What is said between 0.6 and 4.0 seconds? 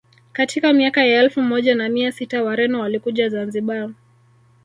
miaka ya elfu moja na mia sita Wareno walikuja Zanzibar